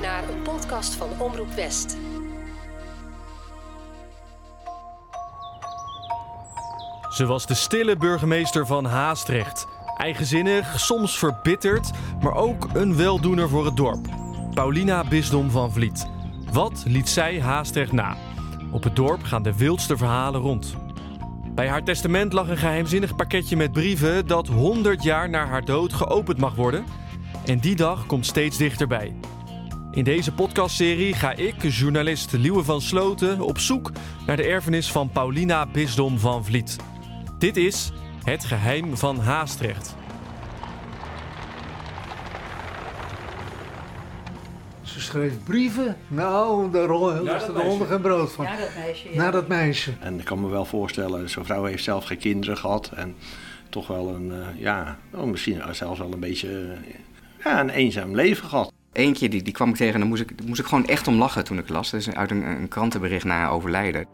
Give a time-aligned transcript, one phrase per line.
[0.00, 1.96] naar een podcast van Omroep West.
[7.10, 9.66] Ze was de stille burgemeester van Haastrecht.
[9.96, 11.90] Eigenzinnig, soms verbitterd,
[12.22, 14.06] maar ook een weldoener voor het dorp.
[14.54, 16.06] Paulina Bisdom van Vliet.
[16.52, 18.16] Wat liet zij Haastrecht na?
[18.72, 20.76] Op het dorp gaan de wildste verhalen rond.
[21.54, 25.92] Bij haar testament lag een geheimzinnig pakketje met brieven dat 100 jaar na haar dood
[25.92, 26.84] geopend mag worden.
[27.44, 29.14] En die dag komt steeds dichterbij.
[29.94, 33.92] In deze podcastserie ga ik, journalist Liewe van Sloten, op zoek
[34.26, 36.76] naar de erfenis van Paulina Bisdom van Vliet.
[37.38, 37.92] Dit is
[38.24, 39.94] Het Geheim van Haastrecht.
[44.82, 45.96] Ze schreef brieven.
[46.08, 48.44] Nou, daar dat er de honden geen brood van.
[48.44, 49.08] Ja, dat meisje.
[49.10, 49.16] ja.
[49.16, 49.92] Naar dat meisje.
[50.00, 52.90] En ik kan me wel voorstellen, zo'n vrouw heeft zelf geen kinderen gehad.
[52.94, 53.14] En
[53.68, 56.94] toch wel een, eh, ja, oh, misschien zelfs wel een beetje eh,
[57.44, 58.73] ja, een eenzaam leven gehad.
[58.94, 61.18] Eentje die, die kwam ik tegen en daar moest ik, moest ik gewoon echt om
[61.18, 61.90] lachen toen ik las.
[61.90, 64.06] Dat is uit een, een krantenbericht na overlijden.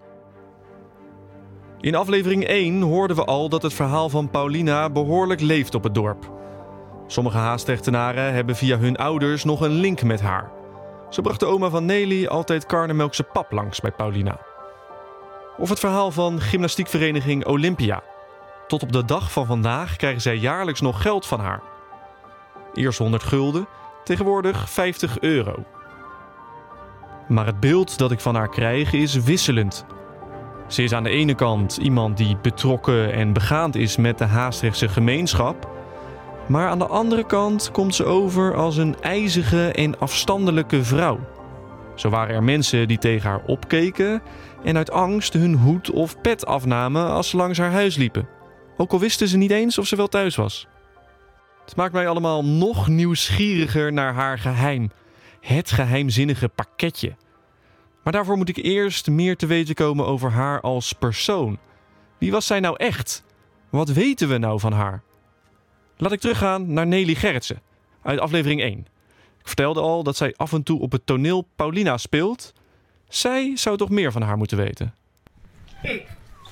[1.81, 5.95] In aflevering 1 hoorden we al dat het verhaal van Paulina behoorlijk leeft op het
[5.95, 6.33] dorp.
[7.07, 10.51] Sommige Haastechtenaren hebben via hun ouders nog een link met haar.
[11.11, 14.41] Zo bracht de oma van Nelly altijd karnemelkse pap langs bij Paulina.
[15.57, 18.03] Of het verhaal van gymnastiekvereniging Olympia.
[18.67, 21.63] Tot op de dag van vandaag krijgen zij jaarlijks nog geld van haar.
[22.75, 23.67] Eerst 100 gulden,
[24.05, 25.65] tegenwoordig 50 euro.
[27.29, 29.85] Maar het beeld dat ik van haar krijg is wisselend.
[30.69, 34.89] Ze is aan de ene kant iemand die betrokken en begaand is met de Haastrechtse
[34.89, 35.69] gemeenschap.
[36.49, 41.19] Maar aan de andere kant komt ze over als een ijzige en afstandelijke vrouw.
[41.95, 44.23] Zo waren er mensen die tegen haar opkeken
[44.65, 48.29] en uit angst hun hoed of pet afnamen als ze langs haar huis liepen.
[48.77, 50.69] Ook al wisten ze niet eens of ze wel thuis was.
[51.71, 54.91] Het maakt mij allemaal nog nieuwsgieriger naar haar geheim.
[55.41, 57.17] Het geheimzinnige pakketje.
[58.03, 61.59] Maar daarvoor moet ik eerst meer te weten komen over haar als persoon.
[62.19, 63.25] Wie was zij nou echt?
[63.69, 65.03] Wat weten we nou van haar?
[65.97, 67.63] Laat ik teruggaan naar Nelly Gerritsen
[68.03, 68.79] uit aflevering 1.
[69.39, 72.53] Ik vertelde al dat zij af en toe op het toneel Paulina speelt.
[73.09, 74.95] Zij zou toch meer van haar moeten weten.
[75.83, 76.07] Ik,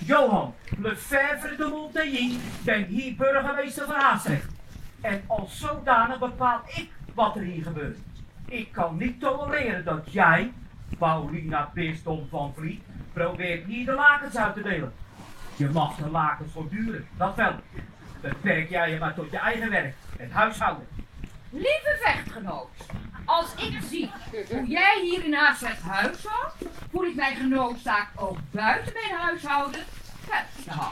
[0.05, 4.58] Johan Lefebvre de Montaigne, ben hier burgemeester van Haastrecht.
[5.01, 7.99] En als zodanig bepaal ik wat er hier gebeurt.
[8.45, 10.53] Ik kan niet tolereren dat jij,
[10.99, 12.83] Paulina Bisdom van Vliet,
[13.13, 14.93] probeert hier de lakens uit te delen.
[15.57, 17.55] Je mag de lakens voortduren, dat wel.
[18.21, 20.87] Beperk jij je maar tot je eigen werk, het huishouden.
[21.51, 22.69] Lieve vechtgenoot,
[23.25, 24.11] als ik zie
[24.51, 26.55] hoe jij hier in Haastrecht huishoudt,
[26.91, 29.81] voel ik mij genoodzaakt ook buiten mijn huishouden.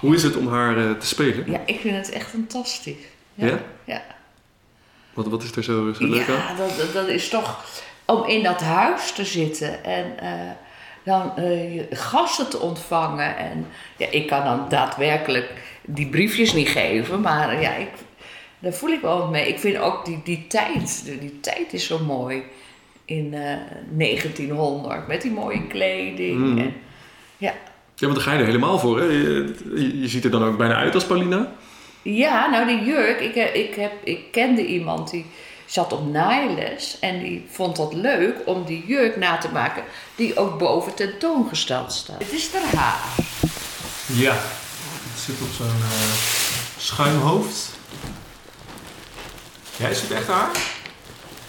[0.00, 1.50] Hoe is het om haar eh, te spelen?
[1.50, 3.15] Ja, ik vind het echt fantastisch.
[3.36, 3.58] Ja?
[3.84, 4.02] Ja,
[5.14, 7.64] Wat, wat is er zo, ja dat, dat- is toch
[8.04, 10.30] om in dat huis te zitten en eh,
[11.04, 13.36] dan eh, je gasten te ontvangen.
[13.36, 13.66] En
[13.96, 15.52] ja, ik kan dan daadwerkelijk
[15.84, 17.88] die briefjes niet geven, maar eh, ja, ik,
[18.58, 19.48] daar voel ik wel wat mee.
[19.48, 22.42] Ik vind ook die, die tijd, die, die tijd is zo mooi
[23.04, 23.56] in eh,
[23.90, 26.38] 1900 met die mooie kleding.
[26.40, 26.58] Mhm.
[26.58, 26.74] En,
[27.36, 27.52] ja.
[27.94, 28.98] Ja, want daar ga je er helemaal voor.
[29.00, 29.04] Hè?
[29.04, 31.52] Je, je ziet er dan ook bijna uit als Paulina.
[32.14, 35.26] Ja, nou die jurk, ik, eh, ik, heb, ik kende iemand die
[35.64, 39.82] zat op naailes en die vond dat leuk om die jurk na te maken
[40.14, 42.18] die ook boven tentoongesteld staat.
[42.22, 42.98] Het is er haar.
[44.06, 46.12] Ja, het zit op zo'n eh,
[46.78, 47.70] schuimhoofd.
[49.76, 50.48] Ja, is het echt haar?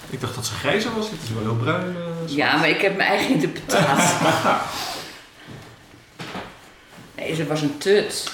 [0.09, 1.09] Ik dacht dat ze grijzer was.
[1.09, 1.95] Het is wel heel bruin.
[2.28, 4.28] eh, Ja, maar ik heb mijn eigen interpretatie.
[7.16, 8.13] Nee, ze was een tut.
[8.13, 8.29] Ze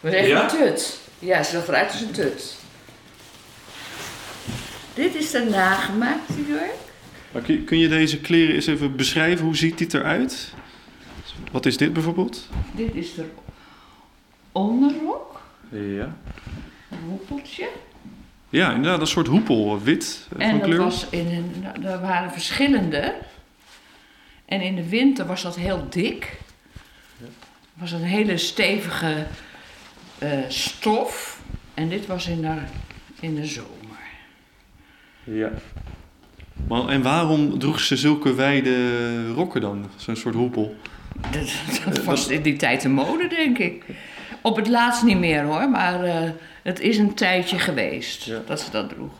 [0.00, 0.42] was echt Ja?
[0.42, 1.00] een tut.
[1.22, 2.56] Ja, ze zag eruit als een tut.
[4.94, 6.74] Dit is de nagemaakte jurk.
[7.32, 9.44] Maar kun, kun je deze kleren eens even beschrijven?
[9.44, 10.54] Hoe ziet dit eruit?
[11.52, 12.48] Wat is dit bijvoorbeeld?
[12.72, 13.24] Dit is de
[14.52, 15.40] onderrok,
[15.70, 16.16] Ja.
[16.90, 17.68] een hoepeltje.
[18.48, 20.78] Ja, inderdaad, een soort hoepel, wit eh, En van dat kleur.
[20.82, 23.14] was in een, er waren verschillende.
[24.44, 26.38] En in de winter was dat heel dik.
[27.18, 27.30] Het
[27.74, 29.26] was een hele stevige
[30.22, 31.40] eh, stof.
[31.74, 32.54] En dit was in de,
[33.20, 33.70] in de zomer.
[35.24, 35.50] Ja.
[36.68, 39.86] Maar, en waarom droeg ze zulke wijde rokken dan?
[39.96, 40.76] Zo'n soort hoepel.
[41.30, 41.48] Dat,
[41.84, 43.84] dat was in die tijd de mode, denk ik.
[44.42, 46.30] Op het laatst niet meer hoor, maar eh,
[46.62, 48.42] het is een tijdje geweest Ja.
[48.46, 49.12] dat ze dat droeg.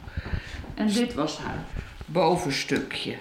[0.74, 1.64] En dit was haar
[2.06, 3.14] bovenstukje.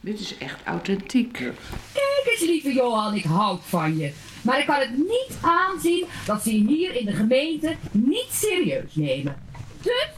[0.00, 1.32] Dit is echt authentiek.
[1.32, 4.12] Kijk eens, lieve Johan, ik houd van je.
[4.44, 9.36] Maar ik kan het niet aanzien dat ze hier in de gemeente niet serieus nemen.
[9.82, 10.08] Dus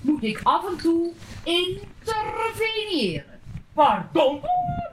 [0.00, 1.12] moet ik af en toe
[1.44, 3.40] interveneren.
[3.74, 4.40] Pardon?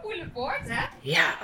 [0.03, 0.85] Moeilijk woord, hè?
[1.01, 1.35] Ja.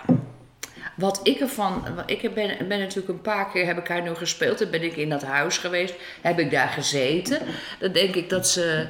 [0.96, 1.84] Wat ik ervan.
[2.06, 4.60] Ik ben, ben natuurlijk een paar keer heb ik haar nu gespeeld.
[4.60, 5.96] Dan ben ik in dat huis geweest.
[6.22, 7.40] Heb ik daar gezeten.
[7.80, 8.88] Dan denk ik dat ze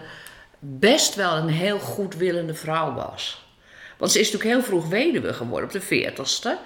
[0.59, 3.45] best wel een heel goedwillende vrouw was.
[3.97, 6.57] Want ze is natuurlijk heel vroeg weduwe geworden, op de veertigste.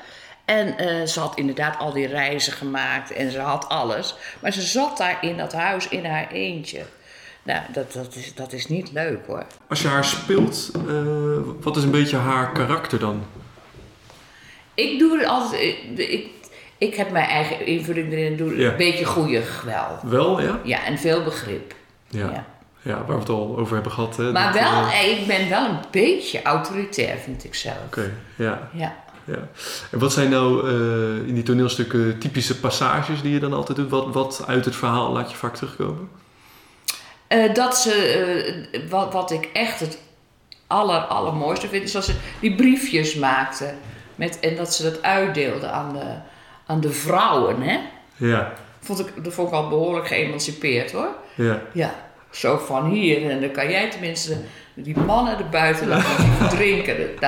[0.47, 4.15] En eh, ze had inderdaad al die reizen gemaakt en ze had alles.
[4.39, 6.81] Maar ze zat daar in dat huis in haar eentje.
[7.43, 9.45] Nou, dat, dat, is, dat is niet leuk hoor.
[9.67, 10.93] Als je haar speelt, eh,
[11.61, 13.23] wat is een beetje haar karakter dan?
[14.73, 15.61] Ik doe het altijd.
[15.61, 16.27] Ik, ik,
[16.77, 18.69] ik heb mijn eigen invulling erin en doe Ja.
[18.71, 19.99] een beetje goeie wel.
[20.03, 20.59] Wel, ja?
[20.63, 21.73] Ja, en veel begrip.
[22.09, 22.29] Ja.
[22.31, 22.45] Ja.
[22.81, 24.17] Ja, waar we het al over hebben gehad.
[24.17, 24.31] Hè?
[24.31, 27.77] Maar Dat, wel, eh, eh, ik ben wel een beetje autoritair, vind ik zelf.
[27.85, 28.95] Oké, ja, Ja.
[29.27, 29.47] Ja.
[29.91, 33.89] En wat zijn nou eh, in die toneelstukken typische passages die je dan altijd doet?
[33.89, 36.09] Wat, wat uit het verhaal laat je vaak terugkomen?
[37.27, 37.93] Eh, dat ze,
[38.71, 39.97] eh, wat, wat ik echt het
[40.67, 43.73] aller, allermooiste vind, is dat ze die briefjes maakte.
[44.15, 46.15] Met, en dat ze dat uitdeelde aan de,
[46.65, 47.61] aan de vrouwen.
[47.61, 47.79] Hè?
[48.15, 51.09] Ja, Vond ik, dat vond ik al behoorlijk geëmancipeerd hoor.
[51.35, 51.61] ja.
[51.73, 52.06] Ja,
[52.37, 53.29] zo van hier.
[53.29, 54.37] En dan kan jij tenminste
[54.73, 56.97] die mannen erbuiten laten drinken.
[56.97, 57.19] Dat,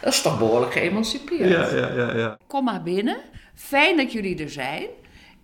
[0.00, 1.50] dat is toch behoorlijk geëmancipeerd.
[1.50, 2.38] Ja, ja, ja, ja.
[2.46, 3.16] Kom maar binnen.
[3.54, 4.86] Fijn dat jullie er zijn.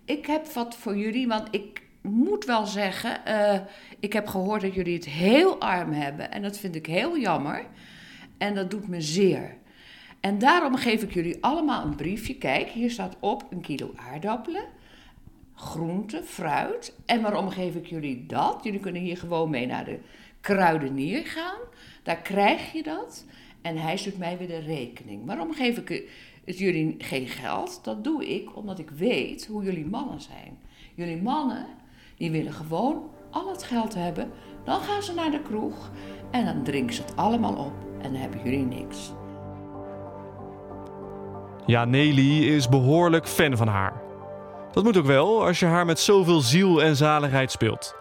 [0.05, 3.59] Ik heb wat voor jullie, want ik moet wel zeggen, eh,
[3.99, 6.31] ik heb gehoord dat jullie het heel arm hebben.
[6.31, 7.65] En dat vind ik heel jammer.
[8.37, 9.55] En dat doet me zeer.
[10.19, 12.35] En daarom geef ik jullie allemaal een briefje.
[12.35, 14.63] Kijk, hier staat op een kilo aardappelen,
[15.55, 16.95] groente, fruit.
[17.05, 18.59] En waarom geef ik jullie dat?
[18.63, 19.99] Jullie kunnen hier gewoon mee naar de
[20.41, 21.59] kruidenier gaan.
[22.03, 23.25] Daar krijg je dat.
[23.61, 25.25] En hij stuurt mij weer de rekening.
[25.25, 26.09] Waarom geef ik
[26.45, 27.79] jullie geen geld?
[27.83, 30.57] Dat doe ik omdat ik weet hoe jullie mannen zijn.
[30.95, 31.65] Jullie mannen,
[32.17, 34.31] die willen gewoon al het geld hebben.
[34.63, 35.91] Dan gaan ze naar de kroeg
[36.31, 37.73] en dan drinken ze het allemaal op.
[38.01, 39.13] En dan hebben jullie niks.
[41.65, 44.02] Ja, Nelly is behoorlijk fan van haar.
[44.73, 47.95] Dat moet ook wel als je haar met zoveel ziel en zaligheid speelt.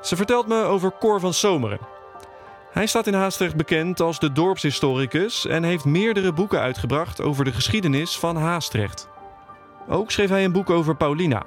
[0.00, 1.78] Ze vertelt me over Cor van Zomeren.
[2.70, 7.52] Hij staat in Haastrecht bekend als de dorpshistoricus en heeft meerdere boeken uitgebracht over de
[7.52, 9.08] geschiedenis van Haastrecht.
[9.88, 11.42] Ook schreef hij een boek over Paulina.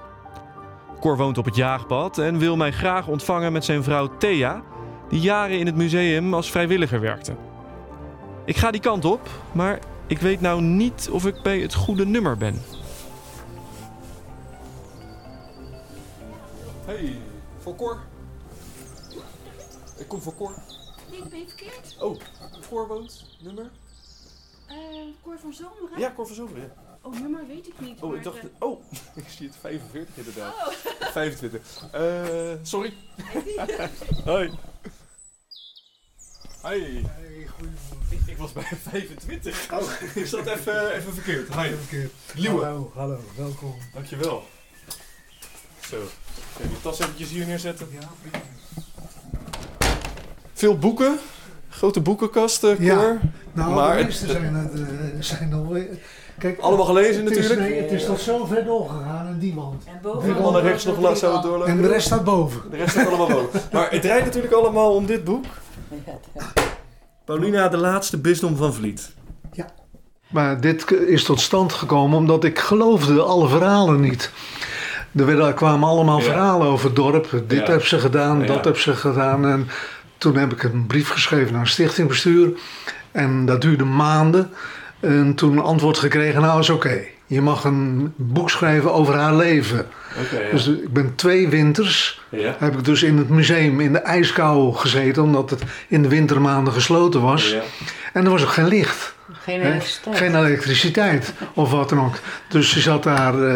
[1.00, 4.62] Cor woont op het jaagpad en wil mij graag ontvangen met zijn vrouw Thea,
[5.10, 7.36] die jaren in het museum als vrijwilliger werkte.
[8.46, 12.06] Ik ga die kant op, maar ik weet nou niet of ik bij het goede
[12.06, 12.62] nummer ben.
[16.90, 17.22] Hey,
[17.60, 18.00] voor Cor.
[19.98, 20.54] Ik kom voor Cor.
[21.10, 21.98] Nee, dat ben je verkeerd.
[22.00, 22.20] Oh,
[22.70, 23.70] Cor woont, nummer?
[24.68, 24.76] Eh,
[25.24, 26.00] Cor van Zomeren?
[26.00, 26.62] Ja, Cor van Zomeren.
[26.62, 26.98] Ja.
[27.02, 28.02] Oh, nummer weet ik niet.
[28.02, 28.38] Oh, ik dacht...
[28.60, 28.84] Oh,
[29.16, 30.54] ik zie het 45 inderdaad.
[30.54, 31.12] Oh.
[31.12, 31.88] 25.
[31.92, 32.94] Eh, sorry.
[34.26, 34.52] Hoi.
[36.62, 37.08] Hoi.
[38.10, 39.72] Ik, ik was bij 25.
[39.72, 39.92] Oh.
[40.16, 41.48] Ik zat even, even verkeerd.
[41.48, 41.76] Hoi.
[42.36, 42.64] Liewe.
[42.64, 43.76] Hallo, hallo, welkom.
[43.94, 44.44] Dankjewel.
[45.90, 45.96] Zo.
[45.96, 47.88] Even die tas eventjes hier neerzetten.
[50.54, 51.18] Veel boeken.
[51.70, 52.84] Grote boekenkast, eh, Cor.
[52.86, 53.18] Ja,
[53.54, 54.80] Nou, Maar de het- meeste zijn, het, eh,
[55.20, 55.88] zijn alweer...
[56.40, 57.70] Kijk, Allemaal gelezen het is, natuurlijk.
[57.70, 59.84] nee, het is tot zo ver doorgegaan en die wand.
[59.86, 61.68] En Die boven Allemaal naar rechts nog laat zo doorlopen.
[61.74, 62.62] En de rest staat boven.
[62.72, 63.62] De rest staat allemaal boven.
[63.74, 65.46] Maar het draait natuurlijk allemaal om dit boek.
[67.26, 69.12] Paulina, de laatste bisdom van Vliet.
[70.30, 74.32] Maar dit is tot stand gekomen omdat ik geloofde alle verhalen niet.
[75.16, 77.42] Er werden, kwamen allemaal verhalen over het dorp.
[77.48, 79.48] Dit heb ze gedaan, dat heb ze gedaan.
[79.48, 79.68] En
[80.18, 82.50] toen heb ik een brief geschreven naar stichtingbestuur.
[83.12, 84.50] En dat duurde maanden.
[85.00, 87.00] En toen een antwoord gekregen, nou is oké.
[87.26, 89.88] Je mag een boek schrijven over haar leven.
[90.32, 90.52] Ja.
[90.52, 92.56] Dus ik ben twee winters ja.
[92.60, 96.74] heb ik dus in het museum in de ijskou gezeten, omdat het in de wintermaanden
[96.74, 97.52] gesloten was.
[97.52, 97.62] Ja.
[98.14, 99.16] En er was ook geen licht.
[99.50, 100.18] Geen elektriciteit.
[100.18, 102.16] Geen elektriciteit of wat dan ook.
[102.50, 103.54] Dus ze zat daar eh,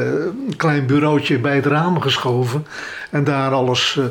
[0.48, 2.66] een klein bureautje bij het raam geschoven
[3.12, 4.06] en daar alles eh,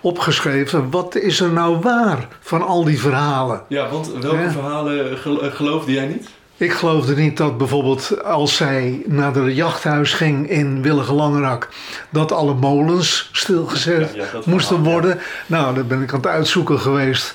[0.00, 0.90] opgeschreven.
[0.90, 3.62] Wat is er nou waar van al die verhalen?
[3.68, 4.50] Ja, want welke Ja.
[4.50, 6.28] verhalen gel- eh, geloofde jij niet?
[6.58, 11.68] Ik geloofde niet dat bijvoorbeeld als zij naar het jachthuis ging in Willige Langerak,
[12.10, 15.00] dat alle molens stilgezet Ja, ja, dat moesten verhaal, ja.
[15.00, 15.20] worden.
[15.46, 17.34] Nou, dat ben ik aan het uitzoeken geweest.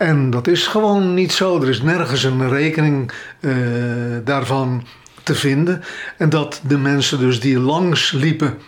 [0.00, 1.62] En dat is gewoon niet zo.
[1.62, 3.52] Er is nergens een rekening eh,
[4.24, 4.86] daarvan
[5.22, 5.82] te vinden.
[6.16, 8.58] En dat de mensen dus die langs liepen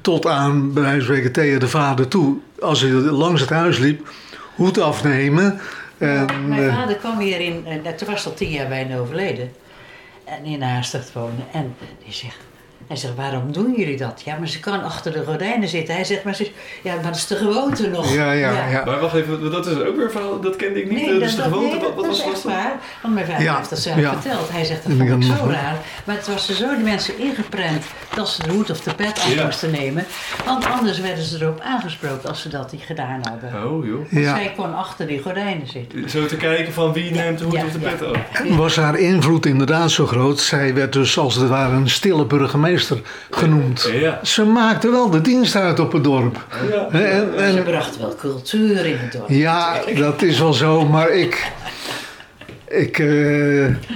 [0.00, 4.12] tot aan, bij wijze van Thea de vader toe, als hij langs het huis liep,
[4.54, 5.60] hoed afnemen.
[5.98, 9.52] En, Mijn eh, vader kwam hier in, eh, toen was al tien jaar bijna overleden.
[10.24, 11.44] En in Haastrecht wonen.
[11.52, 12.38] En die zegt,
[12.86, 14.22] Hij zegt, waarom doen jullie dat?
[14.24, 15.94] Ja, maar ze kan achter de gordijnen zitten.
[15.94, 16.50] Hij zegt, maar, ze,
[16.82, 18.14] ja, maar dat is de gewoonte nog.
[18.14, 18.82] Ja, ja, ja.
[18.84, 21.00] Maar wacht even, dat is ook weer een verhaal, dat kende ik niet.
[21.00, 22.72] Nee, dat, dus de dat, gewoonte, nee, wat, wat dat was is echt waar.
[23.02, 24.12] Want mijn vader Ja, heeft dat zelf ja.
[24.12, 24.50] verteld.
[24.52, 25.76] Hij zegt, dat vond ik zo raar.
[26.04, 29.18] Maar het was er zo de mensen ingeprent dat ze de hoed of de pet
[29.18, 29.44] af Ja.
[29.44, 30.04] moesten nemen.
[30.44, 33.64] Want anders werden ze erop aangesproken als ze dat niet gedaan hadden.
[33.72, 34.24] Oh joh.
[34.24, 36.10] Zij kon achter die gordijnen zitten.
[36.10, 38.16] Zo te kijken van wie neemt de hoed Ja, of de ja, pet af.
[38.48, 38.56] ja.
[38.56, 40.40] Was haar invloed inderdaad zo groot?
[40.40, 42.72] Zij werd dus als het ware een stille burgemeester
[43.30, 43.90] genoemd.
[43.92, 44.20] Ja.
[44.22, 46.46] Ze maakte wel de dienst uit op het dorp.
[46.70, 46.86] Ja.
[46.90, 49.28] En, Ze en, bracht wel cultuur in het dorp.
[49.28, 51.52] ja, dat is wel zo, maar ik.
[52.74, 52.98] Ik.
[52.98, 53.06] eh,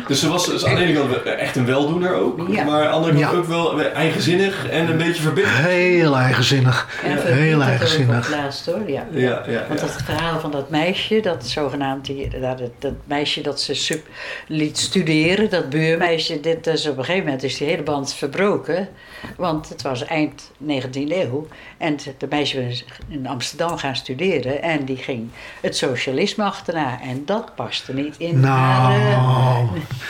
[0.06, 2.64] Dus ze was dus aan de ene kant echt een weldoener ook, Ja.
[2.64, 3.38] maar aan de andere kant Ja.
[3.38, 5.56] ook wel eigenzinnig en een beetje verbitterd.
[5.56, 7.00] heel eigenzinnig.
[7.04, 8.26] En Heel eigenzinnig.
[8.26, 9.06] het laatst hoor, ja.
[9.10, 9.86] Ja, ja, Want ja.
[9.86, 14.06] dat verhaal van dat meisje, dat zogenaamd, die, dat, dat meisje dat ze sub,
[14.46, 18.88] liet studeren, dat buurmeisje, dit, dus op een gegeven moment is die hele band verbroken.
[19.36, 21.46] Want het was eind 19e eeuw
[21.78, 25.28] en de meisje was in Amsterdam gaan studeren en die ging
[25.60, 27.00] het socialisme achterna.
[27.02, 28.92] En dat paste niet in haar...
[29.00, 29.66] eh, Nou,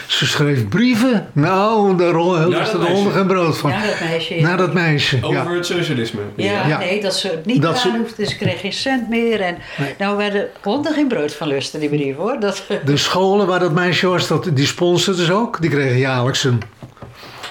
[0.07, 1.29] ze schreef brieven.
[1.33, 3.71] Nou, daar was er honden geen brood van.
[3.71, 4.35] naar dat meisje.
[4.35, 4.43] ja.
[4.43, 5.19] Naar dat meisje.
[5.23, 5.51] Over Ja.
[5.55, 6.21] het socialisme.
[6.37, 6.79] Ja, Ja.
[6.79, 8.27] nee, dat ze het niet Dat dat ze- hoefde.
[8.27, 9.41] Ze kreeg geen cent meer.
[9.41, 9.95] En Nee.
[9.99, 12.41] nou werden konden geen brood van lusten, die brief hoor.
[12.41, 15.61] Dat, De scholen waar dat meisje was, dat, die sponsorden ze ook.
[15.61, 16.63] Die kregen jaarlijks een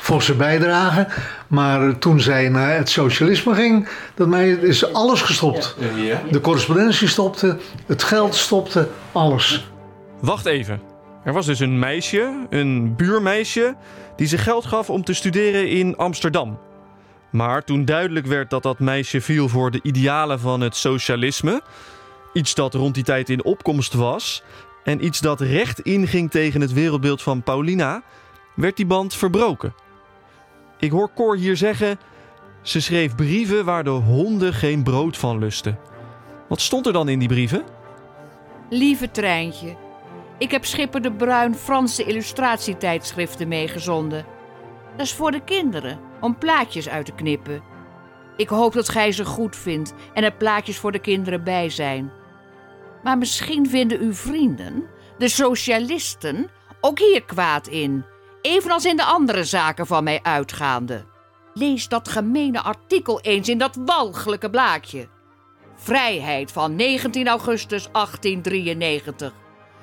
[0.07, 1.07] forse bijdrage.
[1.47, 5.75] Maar toen zij naar het socialisme ging, dat meisje, is alles gestopt.
[6.31, 9.67] De correspondentie stopte, het geld stopte, alles.
[10.21, 10.81] Wacht even.
[11.23, 13.75] Er was dus een meisje, een buurmeisje,
[14.15, 16.59] die zich geld gaf om te studeren in Amsterdam.
[17.31, 21.61] Maar toen duidelijk werd dat dat meisje viel voor de idealen van het socialisme,
[22.33, 24.43] iets dat rond die tijd in opkomst was
[24.83, 28.03] en iets dat recht inging tegen het wereldbeeld van Paulina,
[28.55, 29.73] werd die band verbroken.
[30.79, 31.99] Ik hoor Cor hier zeggen:
[32.61, 35.79] ze schreef brieven waar de honden geen brood van lusten.
[36.47, 37.63] Wat stond er dan in die brieven?
[38.69, 39.75] Lieve Treintje,
[40.37, 44.25] ik heb Schipper de Bruin Franse illustratietijdschriften meegezonden.
[44.95, 47.61] Dat is voor de kinderen, om plaatjes uit te knippen.
[48.37, 52.11] Ik hoop dat gij ze goed vindt en er plaatjes voor de kinderen bij zijn.
[53.03, 54.83] Maar misschien vinden uw vrienden,
[55.17, 56.49] de socialisten,
[56.81, 58.05] ook hier kwaad in,
[58.41, 61.05] evenals in de andere zaken van mij uitgaande.
[61.53, 65.07] Lees dat gemene artikel eens in dat walgelijke blaadje.
[65.75, 69.33] Vrijheid van 19 augustus 1893,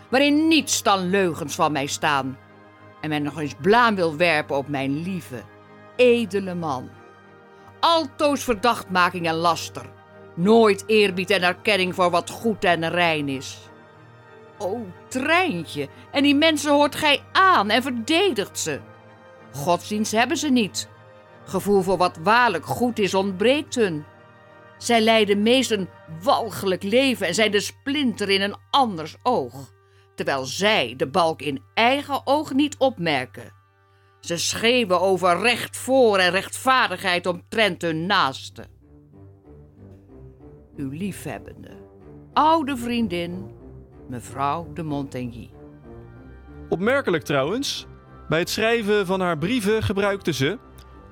[0.09, 2.39] waarin niets dan leugens van mij staan.
[3.01, 5.43] En men nog eens blaam wil werpen op mijn lieve,
[5.97, 6.91] edele man.
[7.81, 9.91] Altoos verdachtmaking en laster,
[10.35, 13.59] nooit eerbied en erkenning voor wat goed en rein is.
[14.65, 18.81] O, treintje, en die mensen hoort gij aan en verdedigt ze.
[19.53, 20.89] Godsdienst hebben ze niet.
[21.45, 24.05] Gevoel voor wat waarlijk goed is ontbreekt hun.
[24.79, 25.89] Zij leiden meest een
[26.23, 29.73] walgelijk leven en zijn de splinter in een anders oog,
[30.15, 33.53] terwijl zij de balk in eigen oog niet opmerken.
[34.21, 38.65] Ze schreeuwen over recht voor en rechtvaardigheid omtrent hun naaste.
[40.77, 41.71] Uw liefhebbende,
[42.33, 43.54] oude vriendin,
[44.09, 45.49] mevrouw de Montaigne.
[46.69, 47.87] Opmerkelijk trouwens,
[48.29, 50.59] bij het schrijven van haar brieven gebruikte ze,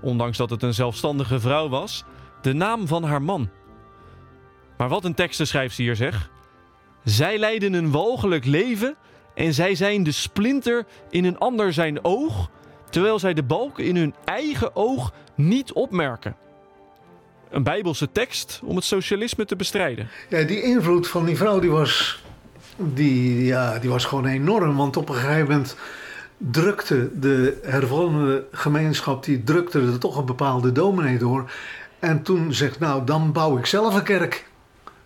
[0.02, 2.04] ondanks dat het een zelfstandige vrouw was,
[2.42, 3.50] de naam van haar man.
[4.76, 6.30] Maar wat een teksten schrijft ze hier zeg.
[7.04, 8.96] Zij leiden een walgelijk leven
[9.34, 12.50] en zij zijn de splinter in een ander zijn oog,
[12.90, 16.36] terwijl zij de balk in hun eigen oog niet opmerken.
[17.50, 20.08] Een bijbelse tekst om het socialisme te bestrijden.
[20.28, 22.22] Ja, die invloed van die vrouw die was,
[22.94, 24.76] die, ja, die was gewoon enorm.
[24.76, 25.76] Want op een gegeven moment
[26.36, 29.24] drukte de hervormde gemeenschap...
[29.24, 31.50] die drukte er toch een bepaalde dominee door.
[31.98, 34.46] En toen zegt, nou, dan bouw ik zelf een kerk...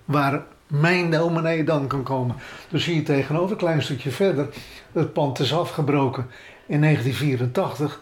[0.05, 2.37] waar mijn dominee dan kan komen.
[2.71, 4.49] Dus je tegenover, een klein stukje verder...
[4.93, 6.27] het pand is afgebroken
[6.67, 8.01] in 1984...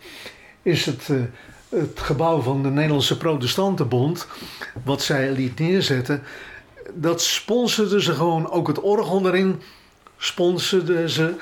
[0.62, 1.08] is het...
[1.10, 1.16] eh,
[1.74, 4.26] het gebouw van de Nederlandse Protestantenbond,
[4.84, 6.22] wat zij liet neerzetten,
[6.94, 8.50] dat sponsorden ze gewoon.
[8.50, 9.60] Ook het orgel erin
[10.16, 11.34] sponsorden ze.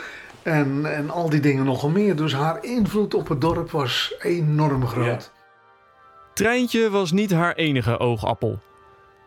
[0.43, 2.17] En, en al die dingen nogal meer.
[2.17, 5.33] Dus haar invloed op het dorp was enorm groot.
[6.35, 8.61] Treintje was niet haar enige oogappel.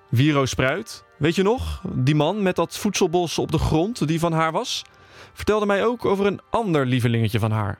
[0.09, 1.81] Wiro Spruit, weet je nog?
[1.93, 4.83] Die man met dat voedselbos op de grond die van haar was,
[5.33, 7.79] vertelde mij ook over een ander lievelingetje van haar.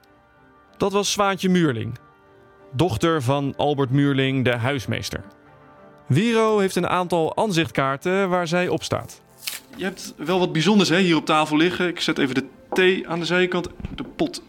[0.78, 1.98] Dat was Zwaantje Muurling,
[2.72, 5.24] dochter van Albert Muurling, de huismeester.
[6.06, 9.22] Wiro heeft een aantal aanzichtkaarten waar zij op staat.
[9.76, 11.88] Je hebt wel wat bijzonders hè, hier op tafel liggen.
[11.88, 14.42] Ik zet even de thee aan de zijkant, de pot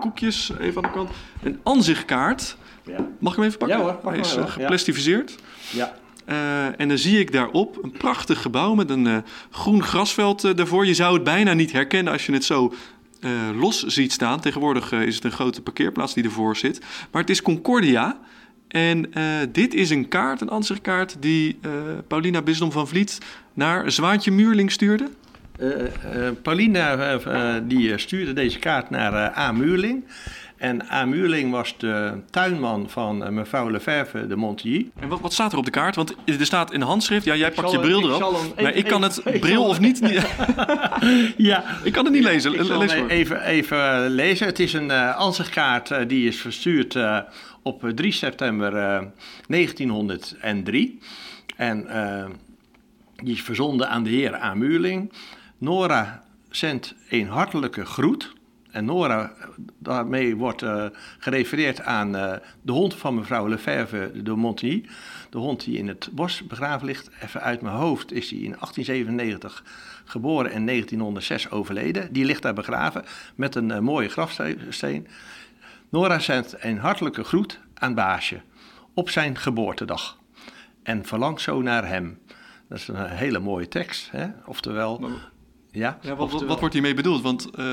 [0.00, 1.10] koekjes even aan de kant.
[1.42, 3.06] Een aanzichtkaart Ja.
[3.18, 3.78] Mag ik hem even pakken?
[3.78, 4.50] Ja hoor, pak Hij is eh, ja.
[4.50, 5.34] geplastificeerd.
[5.70, 5.94] Ja.
[6.24, 9.16] Eh, en dan zie ik daarop een prachtig gebouw met een eh,
[9.50, 10.86] groen grasveld daarvoor.
[10.86, 12.74] Je zou het bijna niet herkennen als je het zo
[13.20, 14.40] eh, los ziet staan.
[14.40, 16.80] Tegenwoordig is het een grote parkeerplaats die ervoor zit.
[17.10, 18.18] Maar het is Concordia.
[18.74, 21.70] En eh, dit is een kaart, een ansichtkaart, die eh,
[22.06, 23.18] Paulina Bisdom van Vliet
[23.52, 25.08] naar Zwaantje Muurling stuurde.
[25.58, 25.68] Eh,
[26.42, 27.18] Paulina
[27.58, 29.52] die stuurde deze kaart naar A.
[29.52, 30.04] Muurling.
[30.64, 31.04] En A.
[31.04, 34.90] Muurling was de tuinman van eh, mevrouw Lefebvre de Montilly.
[35.00, 35.96] En wat, wat staat er op de kaart?
[35.96, 38.60] Want er staat in handschrift, ja, jij pakt je bril erop.
[38.74, 39.98] ik kan het ik bril of niet.
[41.36, 42.54] ja, ik kan het niet lezen.
[42.54, 43.10] Ik zal Lees hem maar.
[43.10, 44.46] even, even lezen.
[44.46, 47.18] Het is een eh ansichtkaart eh, die is verstuurd eh,
[47.62, 49.02] op 3 september eh,
[49.48, 50.98] 1903.
[51.56, 52.24] En eh,
[53.16, 54.54] die is verzonden aan de heer A.
[54.54, 55.12] Muurling.
[55.58, 58.32] Nora zendt een hartelijke groet.
[58.74, 59.32] En Nora,
[59.78, 60.86] daarmee wordt eh,
[61.18, 64.84] gerefereerd aan eh, de hond van mevrouw Lefebvre de Montigny.
[65.30, 67.10] De hond die in het bos begraven ligt.
[67.22, 69.64] Even uit mijn hoofd is hij in 1897
[70.04, 72.12] geboren en 1906 overleden.
[72.12, 73.04] Die ligt daar begraven
[73.34, 75.06] met een eh, mooie grafsteen.
[75.88, 78.40] Nora zendt een hartelijke groet aan Baasje
[78.94, 80.18] op zijn geboortedag.
[80.82, 82.18] En verlangt zo naar hem.
[82.68, 84.10] Dat is een hele mooie tekst.
[84.10, 84.26] Hè?
[84.44, 85.10] Oftewel...
[85.74, 87.22] Ja, Ja, wat, wat, wat wordt hiermee bedoeld?
[87.22, 87.64] Want eh,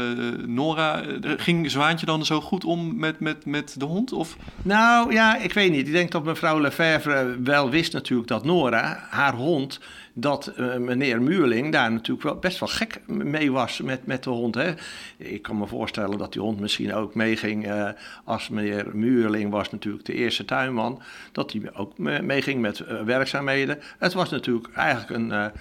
[0.46, 4.12] Nora, eh, ging Zwaantje dan zo goed om met, met, met de hond?
[4.12, 4.38] Of?
[4.62, 5.88] Nou ja, ik weet niet.
[5.88, 9.80] Ik denk dat mevrouw Lefebvre wel wist natuurlijk dat Nora, haar hond,
[10.14, 14.30] dat eh, meneer Muurling daar natuurlijk wel best wel gek mee was met, met de
[14.30, 14.56] hond.
[14.56, 14.74] Hè.
[15.18, 17.90] Ik kan me voorstellen dat die hond misschien ook meeging eh,
[18.24, 21.02] als meneer Muurling was natuurlijk de eerste tuinman.
[21.32, 23.80] Dat hij ook me- meeging met werkzaamheden.
[24.00, 25.52] Het was natuurlijk eigenlijk een...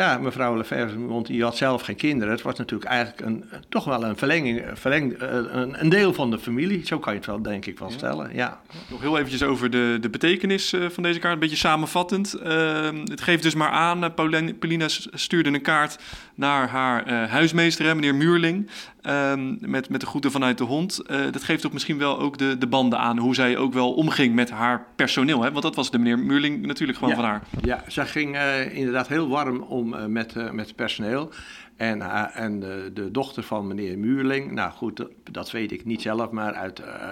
[0.00, 2.34] ja, mevrouw Lefebvre, want die had zelf geen kinderen.
[2.34, 6.30] Het was natuurlijk eigenlijk een, toch wel een verlenging, verleng, eh, een, een deel van
[6.30, 6.86] de familie.
[6.86, 8.34] Zo kan je het wel, denk ik, wel stellen.
[8.34, 8.60] Ja.
[8.90, 12.34] Nog heel eventjes over de, de betekenis eh, van deze kaart, een beetje samenvattend.
[12.34, 15.98] Eh, het geeft dus maar aan, eh, Paulin- Paulina stuurde een kaart
[16.40, 18.70] naar haar eh, huismeester, hè, meneer Muurling,
[19.02, 20.98] ehm, met, met de groeten vanuit de hond.
[20.98, 23.92] Eh, dat geeft ook misschien wel ook de, de banden aan, hoe zij ook wel
[23.92, 25.42] omging met haar personeel.
[25.42, 25.50] Hè?
[25.50, 27.20] Want dat was de meneer Muurling natuurlijk gewoon ja.
[27.20, 27.42] van haar.
[27.62, 31.32] Ja, zij ging eh, inderdaad heel warm om met, met het personeel.
[31.80, 36.02] En, haar- en de, de dochter van meneer Muurling, nou goed, dat, weet ik niet
[36.02, 37.08] zelf, maar uit, eh,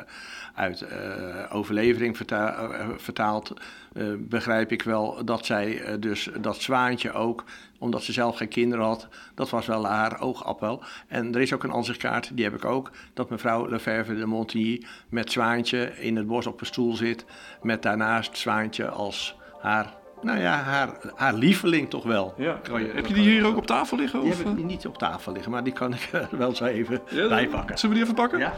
[0.55, 3.53] uit eh, overlevering verta- eh, vertaald
[3.93, 7.45] eh, begrijp ik wel dat zij eh, dus dat zwaantje ook,
[7.79, 10.83] omdat ze zelf geen kinderen had, dat was wel haar oogappel.
[11.07, 14.83] En er is ook een ansichtkaart, die heb ik ook, dat mevrouw Lefebvre de Montigny
[15.09, 17.25] met zwaantje in het bos op een stoel zit,
[17.63, 22.35] met daarnaast zwaantje als haar nou ja, haar, haar lieveling toch wel.
[22.63, 24.21] Kan Heb je die hier ook op tafel liggen?
[24.21, 27.01] Die of, heb ik niet op tafel liggen, maar die kan ik wel zo even
[27.11, 27.79] Ja, bijpakken.
[27.79, 28.39] Zullen we die even pakken?
[28.39, 28.53] Ja.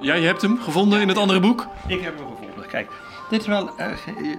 [0.00, 1.66] Jij hebt hem gevonden in het andere boek.
[1.86, 2.66] Ik heb hem gevonden.
[2.66, 2.90] Kijk,
[3.30, 3.86] dit is wel eh,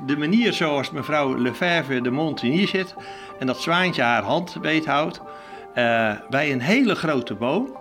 [0.05, 2.95] de manier zoals mevrouw Lefebvre de Montigny zit.
[3.39, 5.21] En dat zwaantje haar hand beethoudt.
[5.73, 7.77] eh bij een hele grote boom.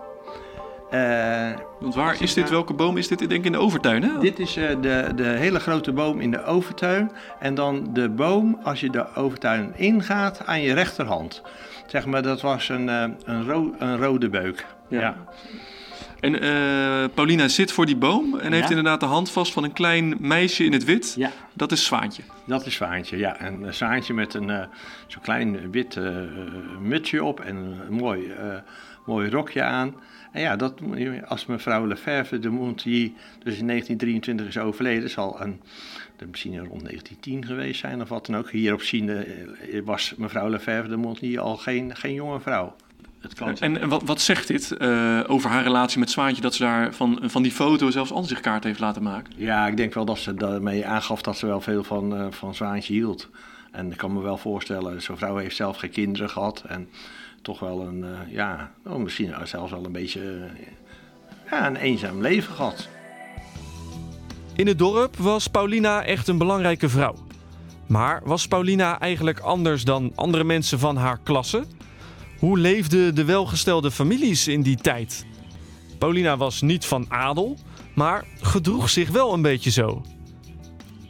[0.89, 2.49] Eh, Want waar is dit?
[2.49, 3.21] Welke boom is dit?
[3.21, 4.19] Ik denk in de overtuin, hè?
[4.19, 7.11] Dit is eh, de, de hele grote boom in de overtuin.
[7.39, 11.41] En dan de boom als je de overtuin ingaat aan je rechterhand.
[11.87, 14.65] Zeg maar, dat was een, eh, een, ro- een rode beuk.
[14.89, 15.15] Ja.
[16.19, 16.39] En
[17.13, 20.63] Paulina zit voor die boom en heeft inderdaad de hand vast van een klein meisje
[20.63, 21.13] in het wit.
[21.17, 21.29] Ja.
[21.53, 22.21] Dat is Zwaantje.
[22.45, 23.37] Dat is Zwaantje, ja.
[23.39, 24.65] En een Zwaantje met een eh,
[25.07, 25.99] zo'n klein wit
[26.79, 27.55] mutsje op en
[27.87, 28.33] een mooi,
[29.05, 29.95] mooi rokje aan.
[30.35, 30.73] En ja, dat,
[31.27, 35.61] als mevrouw Lefebvre de Montigny dus in 1923 is overleden, zal een,
[36.29, 38.51] misschien rond 1910 geweest zijn of wat dan ook.
[38.51, 42.75] Hierop zien eh, was mevrouw Lefebvre de Montigny al geen, geen jonge vrouw.
[43.19, 46.53] Het kan En, en wat, wat zegt dit eh, over haar relatie met Zwaantje dat
[46.53, 49.33] ze daar van, van die foto zelfs ansichtkaart heeft laten maken?
[49.37, 52.55] Ja, ik denk wel dat ze daarmee aangaf dat ze wel veel van, eh, van
[52.55, 53.29] Zwaantje hield.
[53.71, 56.63] En ik kan me wel voorstellen, zo'n vrouw heeft zelf geen kinderen gehad.
[56.67, 56.89] En
[57.45, 60.65] toch wel een, eh, ja, oh, misschien zelfs wel een beetje eh,
[61.51, 62.87] ja, een eenzaam leven gehad.
[64.55, 67.15] In het dorp was Paulina echt een belangrijke vrouw.
[67.87, 71.63] Maar was Paulina eigenlijk anders dan andere mensen van haar klasse?
[72.39, 75.25] Hoe leefden de welgestelde families in die tijd?
[75.97, 77.57] Paulina was niet van adel,
[77.95, 80.01] maar gedroeg zich wel een beetje zo.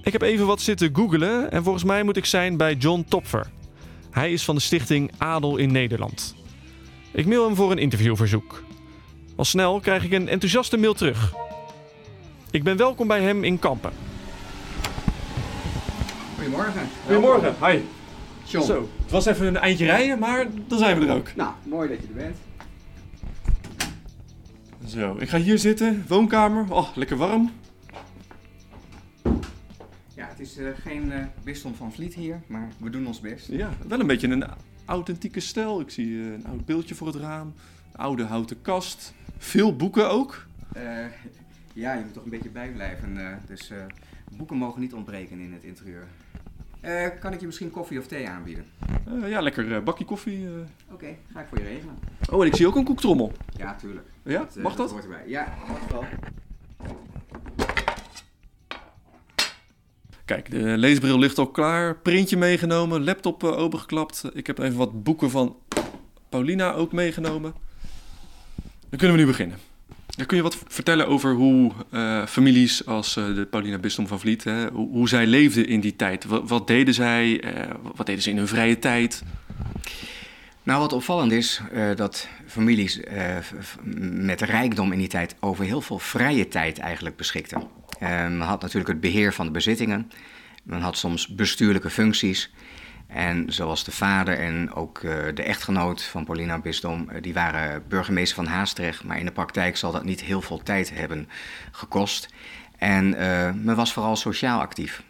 [0.03, 3.47] Ik heb even wat zitten googelen en volgens mij moet ik zijn bij John Topfer.
[4.15, 6.35] Hij is van de stichting Adel in Nederland.
[7.11, 8.63] Ik mail hem voor een interviewverzoek.
[9.35, 11.33] Al snel krijg ik een enthousiaste mail terug.
[12.51, 13.91] Ik ben welkom bij hem in Kampen.
[16.35, 16.89] Goedemorgen.
[17.05, 17.79] Goedemorgen, hi.
[18.43, 18.65] John.
[18.65, 21.35] Zo, het was even een eindje rijden, maar dan zijn we er ook.
[21.35, 22.37] Nou, mooi dat je er bent.
[24.85, 26.65] Zo, ik ga hier zitten, woonkamer.
[26.69, 27.51] Oh, lekker warm.
[30.45, 33.47] Is eh, geen eh, bisdom van Vliet hier, maar we doen ons best.
[33.47, 34.43] Ja, wel een beetje een
[34.85, 35.79] authentieke stijl.
[35.79, 37.53] Ik zie eh, een oud beeldje voor het raam,
[37.91, 40.45] een oude houten kast, veel boeken ook.
[41.73, 43.39] Ja, je moet toch een beetje bijblijven.
[43.47, 43.71] dus
[44.37, 46.07] boeken mogen niet ontbreken in het interieur.
[47.19, 48.65] Kan ik je misschien koffie of thee aanbieden?
[49.25, 50.47] Ja, lekker bakje koffie.
[50.91, 51.95] Oké, ga ik voor je regelen.
[52.31, 53.31] Oh, en ik zie ook een koektrommel.
[53.57, 54.07] Ja, tuurlijk.
[54.23, 54.91] Ja, mag dat?
[54.91, 55.23] hoort erbij.
[55.27, 56.03] Ja, mag wel.
[60.25, 64.23] Kijk, de leesbril ligt al klaar, printje meegenomen, laptop eh, opengeklapt.
[64.33, 65.55] Ik heb even wat boeken van
[66.29, 67.53] Paulina ook meegenomen.
[68.89, 69.57] Dan kunnen we nu beginnen.
[70.05, 74.19] Dan kun je wat vertellen over hoe eh, families als eh, de Paulina Bistom van
[74.19, 76.25] Vliet, hè, hoe, hoe zij leefden in die tijd.
[76.25, 77.43] Wat, deden zij?
[77.95, 79.23] wat deden ze in hun vrije tijd?
[80.63, 81.61] Nou, wat opvallend is,
[81.95, 82.99] dat families
[84.01, 87.67] met rijkdom in die tijd over heel veel vrije tijd eigenlijk beschikten.
[87.99, 90.11] Men had natuurlijk het beheer van de bezittingen.
[90.63, 92.51] Men had soms bestuurlijke functies.
[93.07, 97.83] En zoals de vader en ook eh, de echtgenoot van Paulina Bisdom, eh, die waren
[97.87, 99.03] burgemeester van Haastrecht.
[99.03, 101.29] Maar in de praktijk zal dat niet heel veel tijd hebben
[101.71, 102.33] gekost.
[102.77, 105.03] En eh, men was vooral sociaal actief.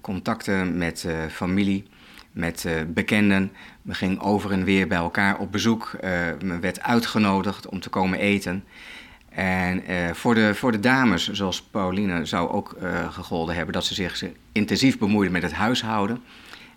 [0.00, 1.84] Contacten met familie,
[2.32, 3.52] met bekenden.
[3.82, 5.96] Men ging over en weer bij elkaar op bezoek.
[6.42, 8.64] Men werd uitgenodigd om te komen eten.
[9.34, 13.84] En eh, voor, de, voor de dames, zoals Pauline, zou ook eh, gegolden hebben dat
[13.84, 16.22] ze zich intensief bemoeiden met het huishouden.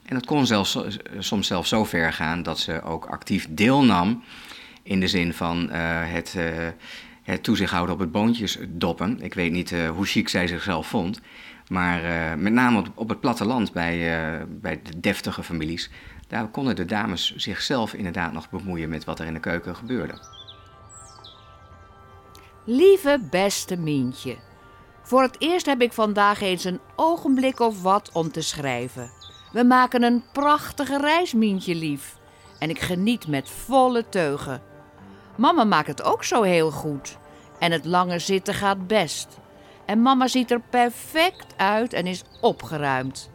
[0.05, 4.23] En dat kon zelfs, eh, soms zelfs zo ver gaan dat ze ook actief deelnam
[4.83, 6.35] in de zin van het,
[7.23, 9.21] het toezicht houden op het boontjesdoppen.
[9.21, 11.21] Ik weet niet hoe chic zij zichzelf vond.
[11.67, 12.01] Maar
[12.37, 13.97] met name op, het platteland bij,
[14.47, 15.89] bij de deftige families,
[16.27, 20.34] daar konden de dames zichzelf inderdaad nog bemoeien met wat er in de keuken gebeurde.
[22.67, 24.35] Lieve beste Mientje.
[25.01, 29.11] Voor het eerst heb ik vandaag eens een ogenblik of wat om te schrijven.
[29.51, 32.17] We maken een prachtige reis, Mientje lief.
[32.59, 34.61] En ik geniet met volle teugen.
[35.35, 37.17] Mama maakt het ook zo heel goed.
[37.59, 39.37] En het lange zitten gaat best.
[39.85, 43.29] En mama ziet er perfect uit en is opgeruimd.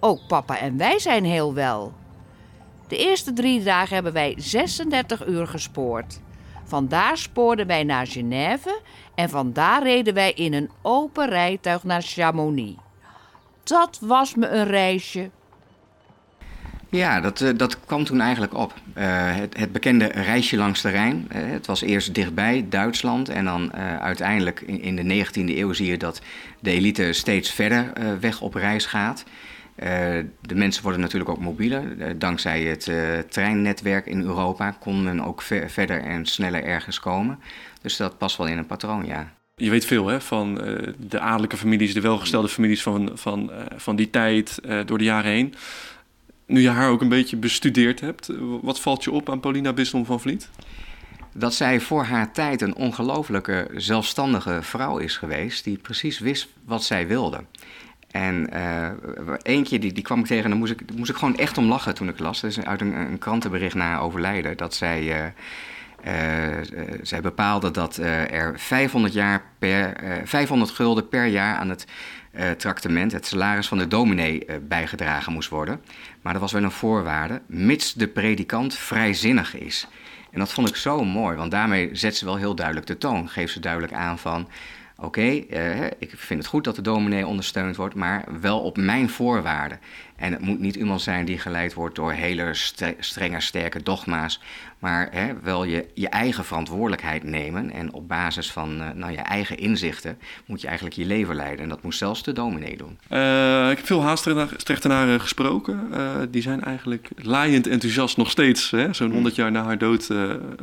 [0.00, 1.92] Ook papa en wij zijn heel wel.
[2.88, 6.20] De eerste drie dagen hebben wij 36 uur gespoord.
[6.74, 8.80] Vandaar spoorden wij naar Genève
[9.14, 12.80] en vandaar reden wij in een open rijtuig naar Chamonix.
[13.62, 15.30] Dat was me een reisje.
[16.88, 18.74] Ja, dat, eh, dat kwam toen eigenlijk op.
[18.94, 19.04] Eh,
[19.36, 21.26] het, het bekende reisje langs de Rijn.
[21.28, 23.28] Eh, het was eerst dichtbij, Duitsland.
[23.28, 26.20] En dan uiteindelijk in, in de 19e eeuw zie je dat
[26.60, 29.24] de elite steeds verder weg op reis gaat.
[29.74, 29.88] Eh,
[30.40, 32.00] de mensen worden natuurlijk ook mobieler.
[32.00, 37.00] Eh, dankzij het eh, treinnetwerk in Europa kon men ook ver- verder en sneller ergens
[37.00, 37.38] komen.
[37.82, 39.32] Dus dat past wel in een patroon, ja.
[39.56, 40.54] Je weet veel hè, van
[40.98, 45.54] de adellijke families, de welgestelde families van, van, van die tijd door de jaren heen.
[46.46, 48.30] Nu je haar ook een beetje bestudeerd hebt,
[48.62, 50.48] wat valt je op aan Paulina Bisdom van Vliet?
[51.34, 56.84] dat zij voor haar tijd een ongelofelijke zelfstandige vrouw is geweest, die precies wist wat
[56.84, 57.44] zij wilde.
[58.14, 58.90] En eh
[59.42, 61.64] eentje die, die kwam ik tegen en daar moest ik, moest ik gewoon echt om
[61.64, 62.40] lachen toen ik las.
[62.40, 64.56] Dat is uit een, een krantenbericht na overlijden.
[64.56, 65.32] Dat zij,
[66.02, 66.64] eh, eh,
[67.02, 71.86] zij bepaalde dat er 500, jaar per, eh, 500 gulden per jaar aan het
[72.56, 75.80] tractement, het salaris van de dominee, bijgedragen moest worden.
[76.22, 79.86] Maar er was wel een voorwaarde, mits de predikant vrijzinnig is.
[80.30, 83.28] En dat vond ik zo mooi, want daarmee zet ze wel heel duidelijk de toon.
[83.28, 84.48] Geeft ze duidelijk aan van,
[84.96, 89.10] oké, eh, ik vind het goed dat de dominee ondersteund wordt, maar wel op mijn
[89.10, 89.80] voorwaarden.
[90.16, 94.40] En het moet niet iemand zijn die geleid wordt door hele stre- strenge, sterke dogma's,
[94.78, 97.70] maar hè, wel je, je eigen verantwoordelijkheid nemen.
[97.70, 101.62] En op basis van eh, nou, je eigen inzichten moet je eigenlijk je leven leiden.
[101.62, 102.98] En dat moest zelfs de dominee doen.
[103.08, 105.88] Eh, ik heb veel Haastrechtenaren gesproken.
[105.92, 108.70] Eh, die zijn eigenlijk laaiend enthousiast nog steeds.
[108.70, 110.08] hè, Zo'n 100 jaar na haar dood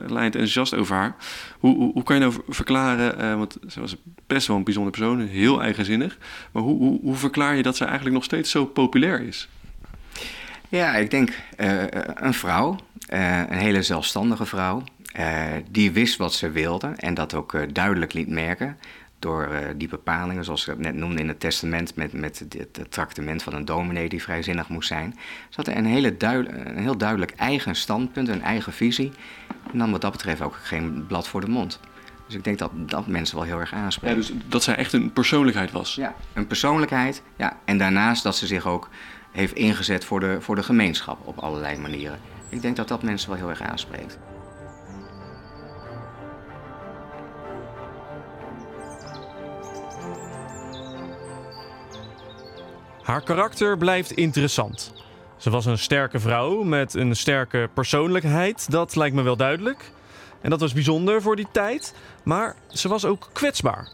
[0.08, 1.16] laaiend enthousiast over haar.
[1.60, 3.96] Hoe, hoe, hoe kan je nou ver- verklaren, want ze was
[4.28, 6.18] best wel een bijzondere persoon, heel eigenzinnig.
[6.52, 9.48] Maar hoe, hoe, hoe verklaar je dat zij eigenlijk nog steeds zo populair is?
[10.72, 11.84] Ja, ik denk eh,
[12.16, 12.76] een vrouw,
[13.08, 17.62] eh, een hele zelfstandige vrouw, eh, die wist wat ze wilde en dat ook eh,
[17.74, 18.78] duidelijk liet merken
[19.20, 22.54] door eh, die bepalingen, zoals ik het net noemde in het testament met, met het,
[22.78, 25.14] het tractement van een dominee die vrijzinnig moest zijn.
[25.50, 29.12] Ze had een, hele duid- een heel duidelijk eigen standpunt, een eigen visie
[29.72, 31.80] en nam wat dat betreft ook geen blad voor de mond.
[32.26, 34.14] Dus ik denk dat dat mensen wel heel erg aanspreekt.
[34.14, 35.96] Ja, dus dat zij echt een persoonlijkheid was.
[35.96, 37.22] Ja, een persoonlijkheid.
[37.36, 38.90] Ja, en daarnaast dat ze zich ook
[39.32, 42.20] heeft ingezet voor de, voor de gemeenschap op allerlei manieren.
[42.50, 44.18] Ik denk dat dat mensen wel heel erg aanspreekt.
[53.02, 54.94] Haar karakter blijft interessant.
[55.38, 59.92] Ze was een sterke vrouw met een sterke persoonlijkheid, dat lijkt me wel duidelijk.
[60.42, 63.90] En dat was bijzonder voor die tijd, maar ze was ook kwetsbaar.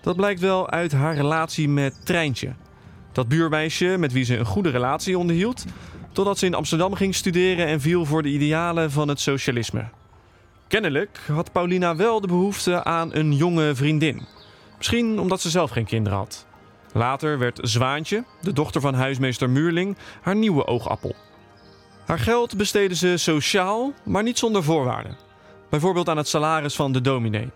[0.00, 2.52] Dat blijkt wel uit haar relatie met Treintje,
[3.12, 5.64] dat buurmeisje met wie ze een goede relatie onderhield,
[6.12, 9.84] totdat ze in Amsterdam ging studeren en viel voor de idealen van het socialisme.
[10.68, 14.26] Kennelijk had Paulina wel de behoefte aan een jonge vriendin.
[14.76, 16.46] Misschien omdat ze zelf geen kinderen had.
[16.92, 21.14] Later werd Zwaantje, de dochter van huismeester Muurling, haar nieuwe oogappel.
[22.06, 25.16] Haar geld besteedde ze sociaal, maar niet zonder voorwaarden.
[25.70, 27.50] Bijvoorbeeld aan het salaris van de dominee.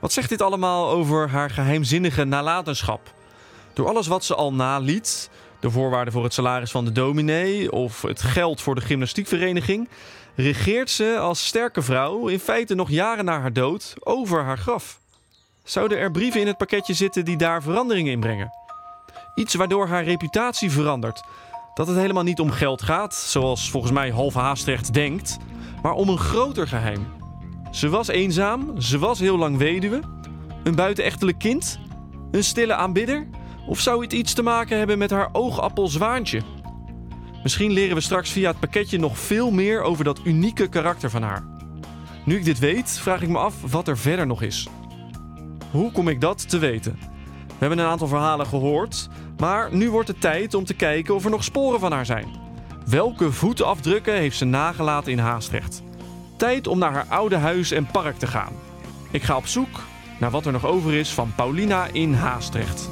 [0.00, 3.14] Wat zegt dit allemaal over haar geheimzinnige nalatenschap?
[3.78, 8.02] Door alles wat ze al naliet, de voorwaarden voor het salaris van de dominee of
[8.02, 9.88] het geld voor de gymnastiekvereniging,
[10.34, 15.00] regeert ze als sterke vrouw in feite nog jaren na haar dood over haar graf.
[15.64, 18.50] Zouden er brieven in het pakketje zitten die daar veranderingen in brengen?
[19.34, 21.22] Iets waardoor haar reputatie verandert.
[21.74, 25.36] Dat het helemaal niet om geld gaat, zoals volgens mij half Haastrecht denkt,
[25.82, 27.06] maar om een groter geheim.
[27.70, 30.00] Ze was eenzaam, ze was heel lang weduwe,
[30.64, 31.78] een buitenechtelijk kind,
[32.30, 33.26] een stille aanbidder,
[33.68, 36.42] of zou het iets te maken hebben met haar oogappel Zwaantje?
[37.42, 41.22] Misschien leren we straks via het pakketje nog veel meer over dat unieke karakter van
[41.22, 41.44] haar.
[42.24, 44.68] Nu ik dit weet, vraag ik me af wat er verder nog is.
[45.70, 46.98] Hoe kom ik dat te weten?
[47.46, 51.24] We hebben een aantal verhalen gehoord, maar nu wordt het tijd om te kijken of
[51.24, 52.26] er nog sporen van haar zijn.
[52.86, 55.82] Welke voetafdrukken heeft ze nagelaten in Haastrecht?
[56.36, 58.52] Tijd om naar haar oude huis en park te gaan.
[59.10, 59.82] Ik ga op zoek
[60.18, 62.90] naar wat er nog over is van Paulina in Haastrecht.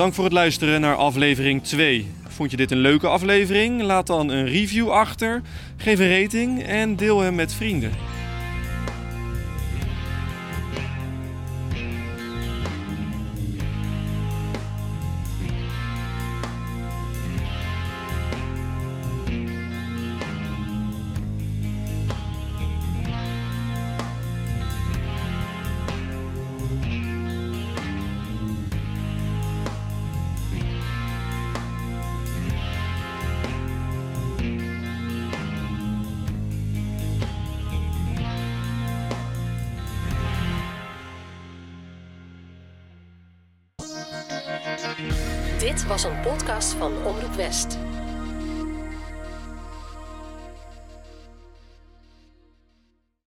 [0.00, 2.06] Dank voor het luisteren naar aflevering 2.
[2.28, 3.82] Vond je dit een leuke aflevering?
[3.82, 5.42] Laat dan een review achter,
[5.76, 7.90] geef een rating en deel hem met vrienden.